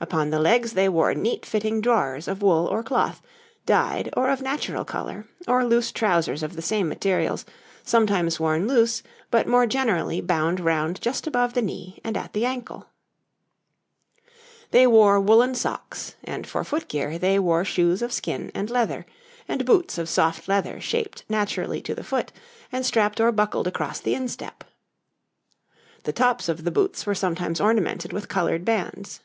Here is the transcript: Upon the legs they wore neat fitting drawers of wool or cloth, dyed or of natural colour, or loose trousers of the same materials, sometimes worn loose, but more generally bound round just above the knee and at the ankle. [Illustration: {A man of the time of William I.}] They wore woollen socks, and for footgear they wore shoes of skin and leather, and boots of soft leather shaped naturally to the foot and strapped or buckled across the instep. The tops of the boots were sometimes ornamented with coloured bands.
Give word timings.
Upon 0.00 0.28
the 0.28 0.38
legs 0.38 0.74
they 0.74 0.86
wore 0.86 1.14
neat 1.14 1.46
fitting 1.46 1.80
drawers 1.80 2.28
of 2.28 2.42
wool 2.42 2.66
or 2.66 2.82
cloth, 2.82 3.22
dyed 3.64 4.12
or 4.14 4.28
of 4.28 4.42
natural 4.42 4.84
colour, 4.84 5.26
or 5.48 5.64
loose 5.64 5.90
trousers 5.90 6.42
of 6.42 6.56
the 6.56 6.60
same 6.60 6.90
materials, 6.90 7.46
sometimes 7.82 8.38
worn 8.38 8.68
loose, 8.68 9.02
but 9.30 9.46
more 9.48 9.64
generally 9.66 10.20
bound 10.20 10.60
round 10.60 11.00
just 11.00 11.26
above 11.26 11.54
the 11.54 11.62
knee 11.62 12.00
and 12.04 12.18
at 12.18 12.34
the 12.34 12.44
ankle. 12.44 12.86
[Illustration: 14.70 14.70
{A 14.74 14.76
man 14.76 14.84
of 14.84 14.92
the 14.92 14.98
time 15.00 15.20
of 15.24 15.24
William 15.24 15.24
I.}] 15.24 15.24
They 15.24 15.24
wore 15.24 15.34
woollen 15.34 15.54
socks, 15.54 16.14
and 16.22 16.46
for 16.46 16.64
footgear 16.64 17.18
they 17.18 17.38
wore 17.38 17.64
shoes 17.64 18.02
of 18.02 18.12
skin 18.12 18.52
and 18.54 18.68
leather, 18.68 19.06
and 19.48 19.64
boots 19.64 19.96
of 19.96 20.10
soft 20.10 20.46
leather 20.46 20.82
shaped 20.82 21.24
naturally 21.30 21.80
to 21.80 21.94
the 21.94 22.04
foot 22.04 22.30
and 22.70 22.84
strapped 22.84 23.22
or 23.22 23.32
buckled 23.32 23.66
across 23.66 24.00
the 24.00 24.14
instep. 24.14 24.64
The 26.02 26.12
tops 26.12 26.50
of 26.50 26.64
the 26.64 26.70
boots 26.70 27.06
were 27.06 27.14
sometimes 27.14 27.58
ornamented 27.58 28.12
with 28.12 28.28
coloured 28.28 28.66
bands. 28.66 29.20